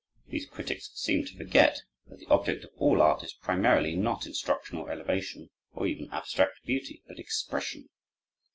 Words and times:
These 0.29 0.47
critics 0.47 0.89
seem 0.95 1.25
to 1.25 1.37
forget 1.37 1.83
that 2.07 2.17
the 2.17 2.25
object 2.25 2.63
of 2.63 2.71
all 2.79 3.03
art 3.03 3.23
is 3.23 3.33
primarily, 3.35 3.95
not 3.95 4.25
instruction 4.25 4.79
or 4.79 4.89
elevation, 4.89 5.51
or 5.73 5.85
even 5.85 6.09
abstract 6.09 6.61
beauty, 6.65 7.03
but 7.07 7.19
expression. 7.19 7.87